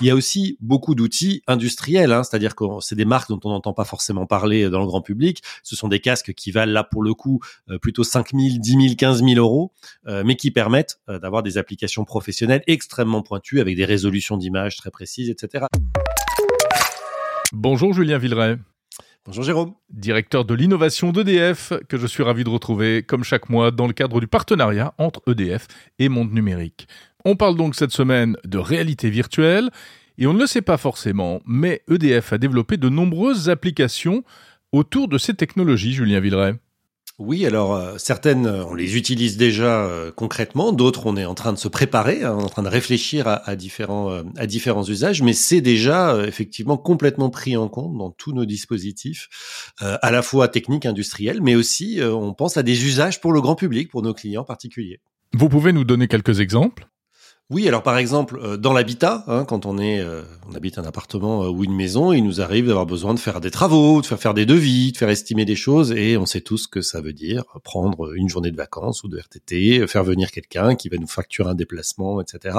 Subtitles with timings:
[0.00, 3.48] Il y a aussi beaucoup d'outils industriels, hein, c'est-à-dire que c'est des marques dont on
[3.48, 5.42] n'entend pas forcément parler dans le grand public.
[5.62, 8.70] Ce sont des casques qui valent là pour le coup euh, plutôt 5 000, 10
[8.70, 9.72] 000, 15 000 euros,
[10.06, 14.76] euh, mais qui permettent euh, d'avoir des applications professionnelles extrêmement pointues avec des résolutions d'images
[14.76, 15.64] très précises, etc.
[17.52, 18.58] Bonjour Julien Villeray.
[19.26, 19.74] Bonjour Jérôme.
[19.90, 23.92] Directeur de l'innovation d'EDF, que je suis ravi de retrouver comme chaque mois dans le
[23.92, 25.66] cadre du partenariat entre EDF
[25.98, 26.86] et Monde Numérique.
[27.24, 29.70] On parle donc cette semaine de réalité virtuelle
[30.16, 34.22] et on ne le sait pas forcément, mais EDF a développé de nombreuses applications
[34.70, 36.54] autour de ces technologies, Julien Villeray.
[37.18, 41.34] Oui, alors euh, certaines, euh, on les utilise déjà euh, concrètement, d'autres, on est en
[41.34, 45.32] train de se préparer, hein, en train de réfléchir à, différents, à différents usages, mais
[45.32, 49.28] c'est déjà effectivement complètement pris en compte dans tous nos dispositifs,
[49.80, 53.54] à la fois techniques, industriels, mais aussi on pense à des usages pour le grand
[53.54, 55.00] public, pour nos clients particuliers.
[55.32, 56.86] Vous pouvez nous donner quelques exemples?
[57.48, 60.84] Oui, alors par exemple, euh, dans l'habitat, hein, quand on est, euh, on habite un
[60.84, 64.06] appartement euh, ou une maison, il nous arrive d'avoir besoin de faire des travaux, de
[64.06, 66.80] faire faire des devis, de faire estimer des choses, et on sait tous ce que
[66.80, 70.88] ça veut dire prendre une journée de vacances ou de RTT, faire venir quelqu'un qui
[70.88, 72.58] va nous facturer un déplacement, etc.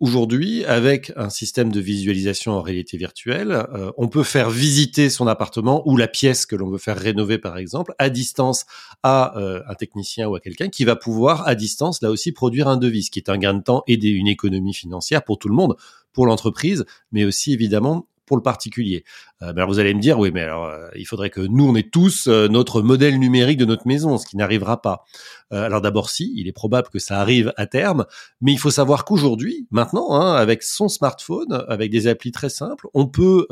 [0.00, 5.26] Aujourd'hui, avec un système de visualisation en réalité virtuelle, euh, on peut faire visiter son
[5.26, 8.64] appartement ou la pièce que l'on veut faire rénover, par exemple, à distance
[9.02, 12.66] à euh, un technicien ou à quelqu'un qui va pouvoir, à distance, là aussi, produire
[12.66, 15.50] un devis, ce qui est un gain de temps et une économie financière pour tout
[15.50, 15.76] le monde,
[16.14, 19.04] pour l'entreprise, mais aussi évidemment pour le particulier.
[19.42, 21.74] Euh, alors vous allez me dire, oui, mais alors euh, il faudrait que nous, on
[21.74, 25.04] ait tous euh, notre modèle numérique de notre maison, ce qui n'arrivera pas.
[25.50, 28.06] alors d'abord, si, il est probable que ça arrive à terme,
[28.40, 32.86] mais il faut savoir qu'aujourd'hui, maintenant, hein, avec son smartphone, avec des applis très simples,
[32.94, 33.48] on peut,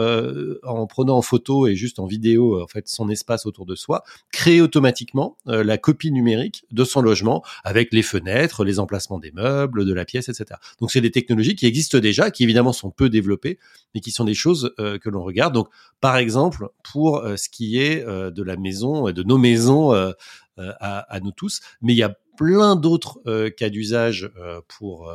[0.62, 4.04] en prenant en photo et juste en vidéo, en fait, son espace autour de soi,
[4.32, 9.84] créer automatiquement la copie numérique de son logement avec les fenêtres, les emplacements des meubles,
[9.84, 10.60] de la pièce, etc.
[10.80, 13.58] Donc c'est des technologies qui existent déjà, qui évidemment sont peu développées,
[13.94, 15.54] mais qui sont des choses que l'on regarde.
[15.54, 15.68] Donc
[16.00, 20.12] par exemple, pour euh, ce qui est euh, de la maison, de nos maisons euh,
[20.56, 21.60] à, nous tous.
[21.82, 24.30] Mais il y a plein d'autres cas d'usage
[24.66, 25.12] pour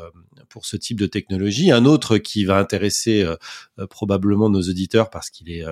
[0.47, 1.71] pour ce type de technologie.
[1.71, 3.25] Un autre qui va intéresser
[3.89, 5.65] probablement nos auditeurs parce qu'il est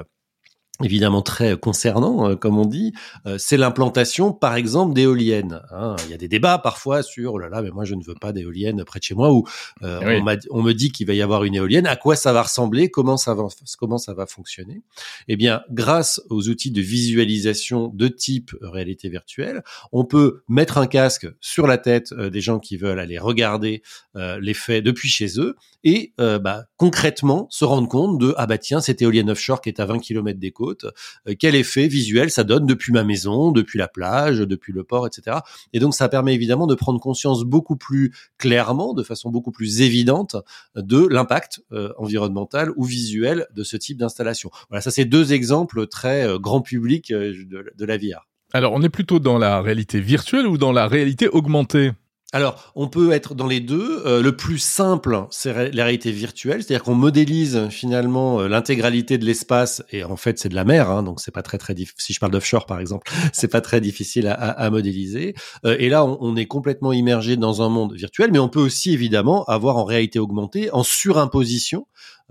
[0.84, 2.94] évidemment très concernant, euh, comme on dit,
[3.26, 5.62] euh, c'est l'implantation, par exemple, d'éoliennes.
[5.72, 5.96] Hein.
[6.06, 8.16] Il y a des débats parfois sur, oh là là, mais moi je ne veux
[8.16, 9.46] pas d'éoliennes près de chez moi, ou
[9.84, 12.44] euh, on, on, me dit qu'il va y avoir une éolienne, à quoi ça va
[12.44, 13.48] ressembler, comment ça va,
[13.80, 14.82] comment ça va fonctionner?
[15.28, 20.88] Eh bien, grâce aux outils de visualisation de type réalité virtuelle, on peut mettre un
[20.88, 23.82] casque sur la tête des gens qui veulent aller regarder
[24.16, 28.82] les faits depuis chez eux et bah, concrètement se rendre compte de, ah bah tiens,
[28.82, 32.44] cette éolienne offshore qui est à 20 km des côtes, euh, quel effet visuel ça
[32.44, 35.38] donne depuis ma maison, depuis la plage, depuis le port, etc.
[35.74, 39.82] Et donc ça permet évidemment de prendre conscience beaucoup plus clairement, de façon beaucoup plus
[39.82, 40.36] évidente,
[40.76, 44.50] de l'impact euh, environnemental ou visuel de ce type d'installation.
[44.70, 48.28] Voilà, ça c'est deux exemples très euh, grand public de, de la VR.
[48.54, 51.92] Alors, on est plutôt dans la réalité virtuelle ou dans la réalité augmentée?
[52.34, 54.04] Alors, on peut être dans les deux.
[54.06, 59.26] Euh, le plus simple, c'est la réalité virtuelle, c'est-à-dire qu'on modélise finalement euh, l'intégralité de
[59.26, 61.98] l'espace, et en fait, c'est de la mer, hein, donc c'est pas très très difficile.
[61.98, 65.36] Si je parle d'offshore, par exemple, c'est pas très difficile à, modéliser.
[65.66, 68.62] Euh, et là, on, on, est complètement immergé dans un monde virtuel, mais on peut
[68.62, 71.86] aussi évidemment avoir en réalité augmentée, en surimposition,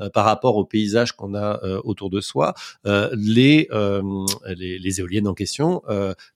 [0.09, 2.55] par rapport au paysage qu'on a euh, autour de soi,
[2.87, 3.69] euh, les,
[4.57, 5.83] les, les éoliennes en question.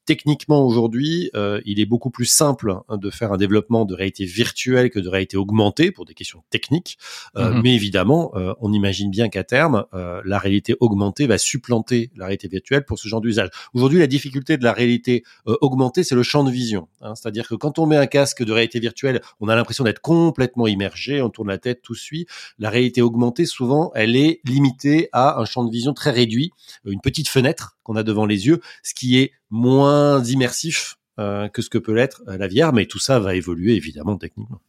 [0.05, 1.31] techniquement aujourd'hui,
[1.65, 5.09] il est beaucoup plus simple hein, de faire un développement de réalité virtuelle que de
[5.09, 6.99] réalité augmentée pour des questions techniques.
[7.37, 7.61] Mhm.
[7.63, 12.85] Mais évidemment, on imagine bien qu'à terme, la réalité augmentée va supplanter la réalité virtuelle
[12.85, 13.51] pour ce genre d'usage.
[13.73, 16.89] Aujourd'hui, la difficulté de la réalité augmentée, c'est le champ de vision.
[17.01, 17.15] Hein.
[17.15, 20.67] C'est-à-dire que quand on met un casque de réalité virtuelle, on a l'impression d'être complètement
[20.67, 22.27] immergé, on tourne la tête, tout suit.
[22.59, 26.51] La réalité augmentée, souvent, elle est limitée à un champ de vision très réduit,
[26.85, 31.63] une petite fenêtre qu'on a devant les yeux, ce qui est moins immersif euh, que
[31.63, 34.61] ce que peut l'être euh, la VR, mais tout ça va évoluer évidemment techniquement.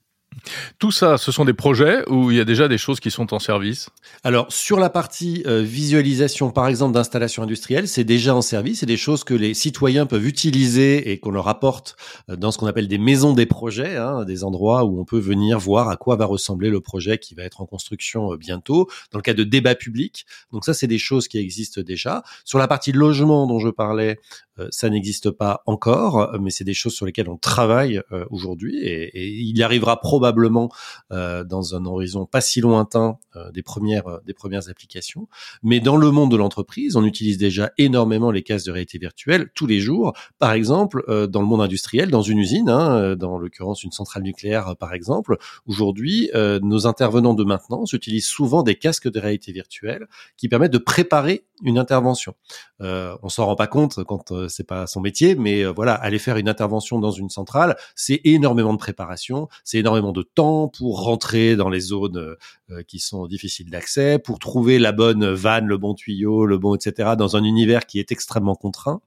[0.80, 3.34] Tout ça, ce sont des projets où il y a déjà des choses qui sont
[3.34, 3.90] en service?
[4.24, 8.80] Alors, sur la partie euh, visualisation, par exemple, d'installations industrielles, c'est déjà en service.
[8.80, 11.96] C'est des choses que les citoyens peuvent utiliser et qu'on leur apporte
[12.30, 15.20] euh, dans ce qu'on appelle des maisons des projets, hein, des endroits où on peut
[15.20, 18.88] venir voir à quoi va ressembler le projet qui va être en construction euh, bientôt,
[19.12, 20.26] dans le cas de débats publics.
[20.52, 22.24] Donc ça, c'est des choses qui existent déjà.
[22.44, 24.20] Sur la partie logement dont je parlais,
[24.70, 29.28] ça n'existe pas encore, mais c'est des choses sur lesquelles on travaille aujourd'hui et, et,
[29.28, 30.70] il arrivera probablement
[31.10, 33.18] dans un horizon pas si lointain
[33.54, 35.28] des premières des premières applications.
[35.64, 39.50] Mais dans le monde de l'entreprise, on utilise déjà énormément les casques de réalité virtuelle
[39.56, 40.14] tous les jours.
[40.40, 44.76] Par exemple, dans le monde industriel, dans une usine, hein, dans l'occurrence une centrale nucléaire
[44.80, 50.08] par exemple, aujourd'hui, nos intervenants de maintenance utilisent souvent des casques de réalité virtuelle
[50.38, 52.36] qui permettent de préparer une intervention.
[52.82, 55.94] Euh, on s'en rend pas compte quand euh, c'est pas son métier, mais euh, voilà,
[55.94, 60.68] aller faire une intervention dans une centrale, c'est énormément de préparation, c'est énormément de temps
[60.68, 62.36] pour rentrer dans les zones
[62.70, 66.76] euh, qui sont difficiles d'accès, pour trouver la bonne vanne, le bon tuyau, le bon
[66.76, 67.12] etc.
[67.18, 69.02] dans un univers qui est extrêmement contraint.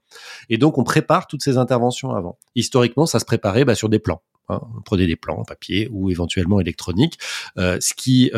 [0.49, 2.37] Et donc on prépare toutes ces interventions avant.
[2.55, 4.21] Historiquement, ça se préparait bah, sur des plans.
[4.49, 4.61] Hein.
[4.77, 7.17] On prenait des plans papier ou éventuellement électroniques,
[7.57, 8.31] ce qui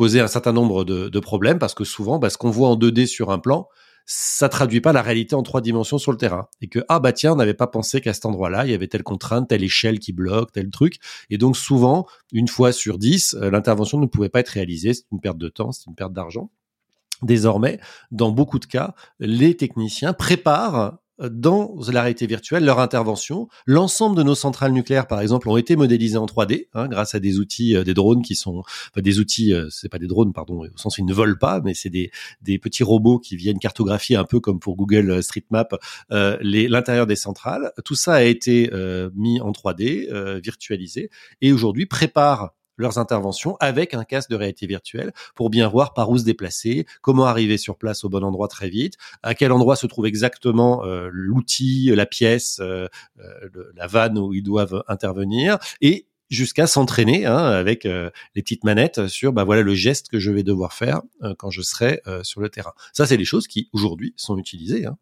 [0.00, 3.04] poser un certain nombre de, problèmes parce que souvent, bah, ce qu'on voit en 2D
[3.04, 3.68] sur un plan,
[4.06, 6.48] ça traduit pas la réalité en trois dimensions sur le terrain.
[6.60, 8.88] Et que, ah bah tiens, on n'avait pas pensé qu'à cet endroit-là, il y avait
[8.88, 10.98] telle contrainte, telle échelle qui bloque, tel truc.
[11.30, 14.94] Et donc souvent, une fois sur dix, euh, l'intervention ne pouvait pas être réalisée.
[14.94, 16.50] C'est une perte de temps, c'est une perte d'argent.
[17.22, 17.80] Désormais,
[18.10, 23.48] dans beaucoup de cas, les techniciens préparent dans la réalité virtuelle leur intervention.
[23.66, 27.20] L'ensemble de nos centrales nucléaires, par exemple, ont été modélisées en 3D hein, grâce à
[27.20, 28.62] des outils, euh, des drones qui sont,
[28.96, 31.60] des outils, euh, c'est pas des drones, pardon, au sens où ils ne volent pas,
[31.62, 32.10] mais c'est des,
[32.42, 35.68] des petits robots qui viennent cartographier un peu comme pour Google euh, Street Map
[36.12, 37.72] euh, l'intérieur des centrales.
[37.84, 38.70] Tout ça a été
[39.14, 45.12] mis en 3D, virtualisé, et aujourd'hui prépare leurs interventions avec un casque de réalité virtuelle
[45.34, 48.68] pour bien voir par où se déplacer, comment arriver sur place au bon endroit très
[48.68, 52.88] vite, à quel endroit se trouve exactement euh, l'outil, la pièce, euh,
[53.18, 59.08] euh, la vanne où ils doivent intervenir et jusqu'à s'entraîner hein, avec les petites manettes
[59.08, 61.02] sur bah voilà le geste que je vais devoir faire
[61.38, 62.70] quand je serai sur le terrain.
[62.92, 64.86] Ça c'est des choses qui aujourd'hui sont utilisées.
[64.86, 64.96] Hein.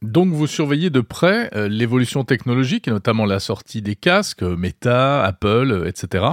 [0.00, 5.84] Donc vous surveillez de près l'évolution technologique et notamment la sortie des casques Meta, Apple,
[5.86, 6.24] etc.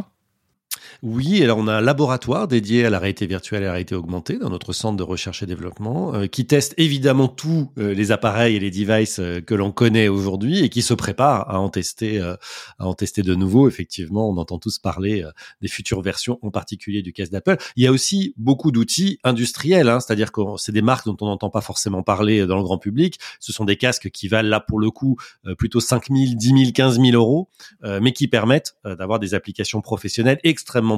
[1.04, 3.96] Oui, alors on a un laboratoire dédié à la réalité virtuelle et à la réalité
[3.96, 8.12] augmentée dans notre centre de recherche et développement, euh, qui teste évidemment tous euh, les
[8.12, 11.70] appareils et les devices euh, que l'on connaît aujourd'hui et qui se prépare à en
[11.70, 12.38] tester, à
[12.80, 13.68] en tester de nouveau.
[13.68, 15.24] Effectivement, on entend tous parler
[15.62, 17.58] des futures versions, en particulier du casque d'Apple.
[17.76, 21.28] Il y a aussi beaucoup d'outils industriels, hein, c'est-à-dire que c'est des marques dont on
[21.28, 23.20] n'entend pas forcément parler dans le grand public.
[23.40, 25.18] Ce sont des casques qui valent là pour le coup
[25.58, 27.50] plutôt 5 000, 10 000, 15 000 euros,
[27.84, 30.40] mais qui permettent d'avoir des applications professionnelles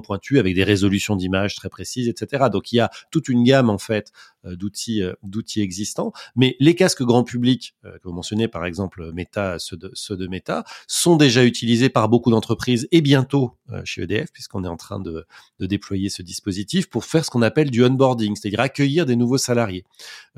[0.01, 2.45] pointu avec des résolutions d'images très précises, etc.
[2.51, 4.11] Donc il y a toute une gamme en fait
[4.43, 6.13] d'outils euh, d'outils existants.
[6.35, 10.17] Mais les casques grand public euh, que vous mentionnez, par exemple Meta, ceux de, ceux
[10.17, 14.77] de Meta, sont déjà utilisés par beaucoup d'entreprises et bientôt chez EDF, puisqu'on est en
[14.77, 15.27] train de,
[15.59, 19.37] de, déployer ce dispositif pour faire ce qu'on appelle du onboarding, c'est-à-dire accueillir des nouveaux
[19.37, 19.85] salariés.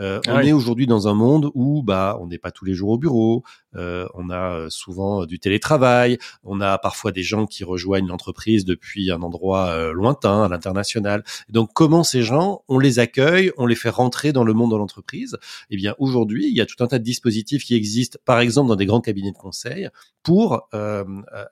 [0.01, 2.89] Euh, on est aujourd'hui dans un monde où bah on n'est pas tous les jours
[2.89, 3.43] au bureau,
[3.77, 9.11] euh, on a souvent du télétravail, on a parfois des gens qui rejoignent l'entreprise depuis
[9.11, 11.23] un endroit lointain, à l'international.
[11.47, 14.77] Donc comment ces gens, on les accueille, on les fait rentrer dans le monde de
[14.77, 15.37] l'entreprise,
[15.69, 18.69] eh bien aujourd'hui, il y a tout un tas de dispositifs qui existent, par exemple
[18.69, 19.89] dans des grands cabinets de conseil,
[20.23, 21.03] pour euh,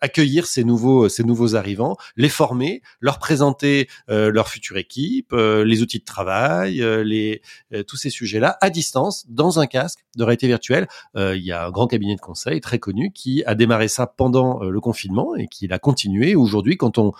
[0.01, 5.63] accueillir ces nouveaux ces nouveaux arrivants, les former, leur présenter euh, leur future équipe, euh,
[5.63, 7.41] les outils de travail, euh, les
[7.87, 10.87] tous ces sujets-là à distance dans un casque de réalité virtuelle.
[11.15, 14.63] il y a un grand cabinet de conseil très connu qui a démarré ça pendant
[14.63, 16.35] le confinement et qui l'a continué.
[16.35, 17.13] Aujourd'hui, quand on,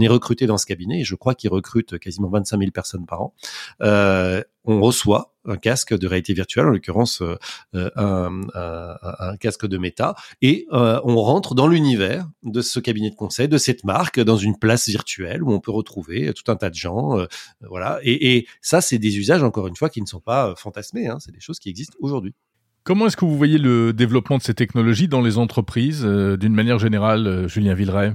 [0.00, 3.22] est recruté dans ce cabinet, et je crois qu'il recrute quasiment 25 000 personnes par
[3.22, 3.34] an,
[4.68, 7.36] on reçoit un casque de réalité virtuelle, en l'occurrence euh,
[7.74, 13.14] euh, un, casque de méta, et euh, on rentre dans l'univers de ce cabinet de
[13.14, 16.68] conseil, de cette marque, dans une place virtuelle où on peut retrouver tout un tas
[16.68, 17.16] de gens,
[17.62, 17.98] voilà.
[18.02, 21.32] Et, ça, c'est des usages encore une fois qui ne sont pas fantasmés, hein, c'est
[21.32, 22.34] des choses qui existent aujourd'hui.
[22.84, 26.78] Comment est-ce que vous voyez le développement de ces technologies dans les entreprises, d'une manière
[26.78, 28.12] générale, Julien Villeray?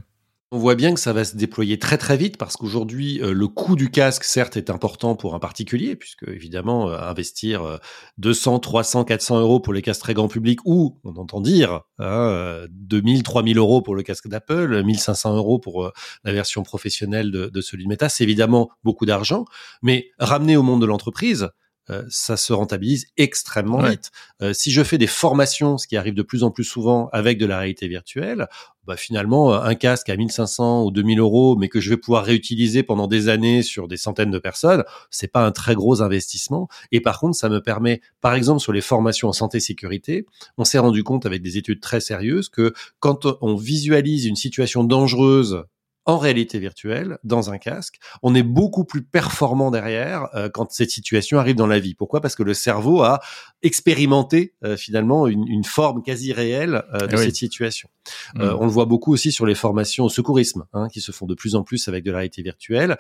[0.54, 3.48] On voit bien que ça va se déployer très très vite parce qu'aujourd'hui, euh, le
[3.48, 7.80] coût du casque, certes, est important pour un particulier, puisque évidemment, euh, investir
[8.20, 12.66] 200, 300, 400 euros pour les casques très grand public, ou on entend dire hein,
[12.70, 15.92] 2000, 3000 euros pour le casque d'Apple, 1500 euros pour euh,
[16.24, 19.46] la version professionnelle de, de celui de Meta, c'est évidemment beaucoup d'argent,
[19.82, 21.50] mais ramener au monde de l'entreprise,
[21.90, 24.12] euh, ça se rentabilise extrêmement vite.
[24.42, 27.38] Euh, si je fais des formations, ce qui arrive de plus en plus souvent avec
[27.38, 28.48] de la réalité virtuelle,
[28.86, 32.84] bah finalement un casque à 1500 ou 2000 euros, mais que je vais pouvoir réutiliser
[32.84, 36.68] pendant des années sur des centaines de personnes, c'est pas un très gros investissement.
[36.92, 40.26] Et par contre, ça me permet, par exemple sur les formations en santé sécurité,
[40.58, 44.84] on s'est rendu compte avec des études très sérieuses que quand on visualise une situation
[44.84, 45.64] dangereuse
[46.06, 50.90] en réalité virtuelle dans un casque, on est beaucoup plus performant derrière euh, quand cette
[50.90, 51.96] situation arrive dans la vie.
[51.96, 52.22] Pourquoi?
[52.22, 53.22] Parce que le cerveau a
[53.62, 57.90] expérimenté euh, finalement une, une, forme quasi réelle euh, de eh cette situation.
[58.36, 58.42] Mmh.
[58.60, 61.36] On le voit beaucoup aussi sur les formations au secourisme, hein, qui se font de
[61.36, 62.98] plus en plus avec de la réalité virtuelle.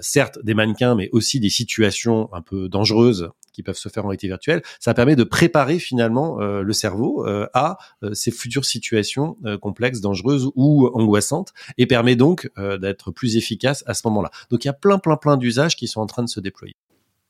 [0.00, 4.08] certes des mannequins, mais aussi des situations un peu dangereuses qui peuvent se faire en
[4.08, 4.62] réalité virtuelle.
[4.80, 7.78] Ça permet de préparer finalement le cerveau à
[8.12, 13.94] ces futures situations complexes, dangereuses ou angoissantes, et permet donc euh, d'être plus efficace à
[13.94, 14.30] ce moment-là.
[14.50, 16.74] Donc il y a plein, plein, plein d'usages qui sont en train de se déployer.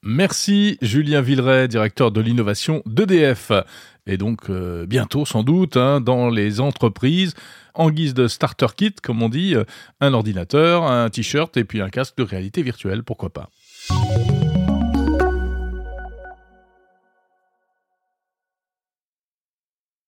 [0.03, 3.53] Merci Julien Villeray, directeur de l'innovation d'EDF.
[4.07, 7.35] Et donc euh, bientôt sans doute hein, dans les entreprises,
[7.75, 9.65] en guise de starter kit, comme on dit, euh,
[10.01, 13.49] un ordinateur, un t-shirt et puis un casque de réalité virtuelle, pourquoi pas.